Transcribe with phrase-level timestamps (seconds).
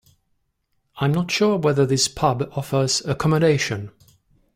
[0.97, 3.91] I’m not sure whether this pub offers accommodation